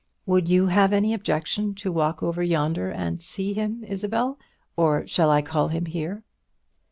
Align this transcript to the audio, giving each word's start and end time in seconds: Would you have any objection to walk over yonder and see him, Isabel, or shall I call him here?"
Would 0.25 0.49
you 0.49 0.65
have 0.65 0.93
any 0.93 1.13
objection 1.13 1.75
to 1.75 1.91
walk 1.91 2.23
over 2.23 2.41
yonder 2.41 2.89
and 2.89 3.21
see 3.21 3.53
him, 3.53 3.83
Isabel, 3.83 4.39
or 4.75 5.05
shall 5.05 5.29
I 5.29 5.43
call 5.43 5.67
him 5.67 5.85
here?" 5.85 6.23